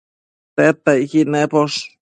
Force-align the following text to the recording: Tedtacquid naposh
Tedtacquid 0.55 1.27
naposh 1.31 1.77